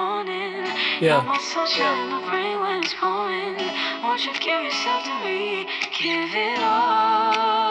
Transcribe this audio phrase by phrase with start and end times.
[0.00, 0.64] morning.
[1.00, 1.20] Yeah.
[1.20, 3.56] Got my sunshine in my brain when it's pouring.
[4.02, 5.66] Won't you give yourself to me?
[5.98, 7.70] Give it all.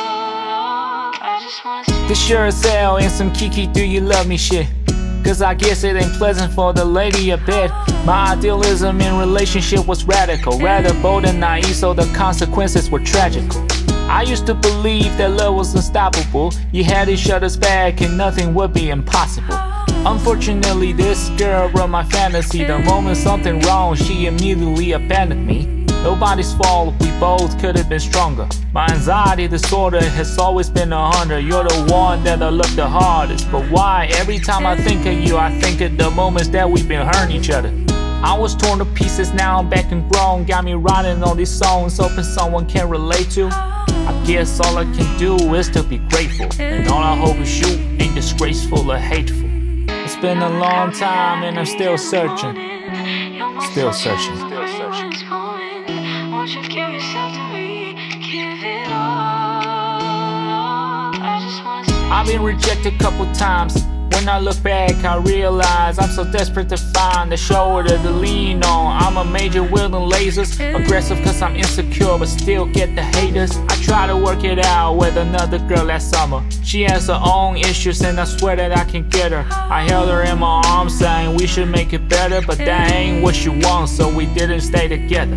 [1.21, 2.07] I just wanna see.
[2.07, 4.68] This sure as hell ain't some Kiki do you love me shit.
[5.23, 7.71] Cause I guess it ain't pleasant for the lady a bit.
[8.05, 13.61] My idealism in relationship was radical, rather bold and naive, so the consequences were tragical.
[14.09, 16.53] I used to believe that love was unstoppable.
[16.71, 19.78] You had each other's back and nothing would be impossible.
[20.05, 22.63] Unfortunately, this girl ruined my fantasy.
[22.63, 25.66] The moment something wrong, she immediately abandoned me.
[26.03, 28.48] Nobody's fault, we both could have been stronger.
[28.73, 31.41] My anxiety disorder has always been a hundred.
[31.41, 33.52] You're the one that I love the hardest.
[33.52, 34.07] But why?
[34.13, 37.35] Every time I think of you, I think of the moments that we've been hurting
[37.35, 37.73] each other.
[38.23, 40.45] I was torn to pieces, now I'm back and grown.
[40.45, 43.49] Got me writing all these songs, hoping someone can relate to.
[43.52, 46.48] I guess all I can do is to be grateful.
[46.57, 47.68] And all I hope is you
[47.99, 49.59] ain't disgraceful or hateful.
[50.19, 52.53] It's been a long time and I'm still searching.
[53.71, 54.35] Still searching.
[54.35, 55.13] Still searching.
[56.29, 57.93] Won't you give yourself to me?
[58.20, 59.63] Give it all.
[61.15, 61.93] I just wanna see.
[62.11, 63.81] I've been rejected a couple times.
[64.11, 68.61] When I look back, I realize I'm so desperate to find a shoulder to lean
[68.66, 69.02] on.
[69.02, 73.56] I'm a major wielding lasers, aggressive cause I'm insecure, but still get the haters.
[73.70, 76.44] I try to work it out with another girl last summer.
[76.64, 79.44] She has her own issues, and I swear that I can get her.
[79.50, 83.23] I held her in my arms, saying we should make it better, but that ain't
[83.23, 85.34] what she wants, so we didn't stay together.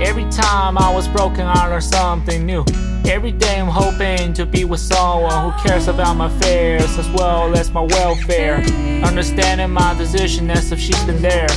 [0.00, 2.64] Every time I was broken, I learned something new.
[3.04, 7.54] Every day I'm hoping to be with someone who cares about my fears as well
[7.54, 8.62] as my welfare.
[9.04, 11.48] Understanding my decision as if she's been there.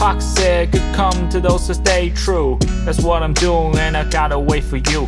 [0.00, 2.58] Pac said could come to those who stay true.
[2.84, 5.06] That's what I'm doing, and I gotta wait for you.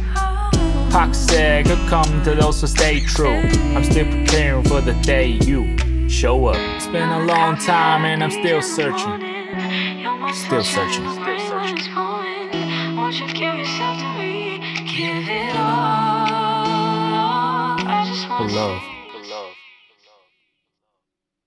[0.95, 3.41] Said could come to those who stay true.
[3.75, 5.77] I'm still preparing for the day you
[6.09, 6.57] show up.
[6.77, 9.19] It's been a long time, and I'm still searching.
[10.33, 11.11] Still searching.
[11.11, 11.95] Still searching.
[12.97, 14.61] Won't you give yourself to me?
[14.87, 16.15] Give it all.
[17.87, 18.94] I just For wanna love.